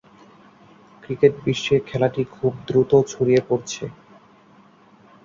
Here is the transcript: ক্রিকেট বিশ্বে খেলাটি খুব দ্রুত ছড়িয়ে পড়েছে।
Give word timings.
ক্রিকেট 1.03 1.33
বিশ্বে 1.45 1.75
খেলাটি 1.89 2.21
খুব 2.35 2.53
দ্রুত 2.67 2.91
ছড়িয়ে 3.11 3.41
পড়েছে। 3.49 3.83